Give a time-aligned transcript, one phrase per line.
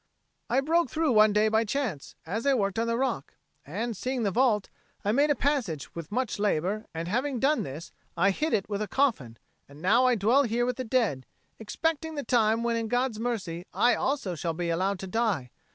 [0.49, 4.23] "I broke through one day by chance, as I worked on the rock; and, seeing
[4.23, 4.67] the vault,
[5.05, 8.81] I made a passage with much labour; and having done this, I hid it with
[8.81, 9.37] a coffin;
[9.69, 11.27] and now I dwell here with the dead,
[11.59, 15.51] expecting the time when in God's mercy I also shall be allowed to die.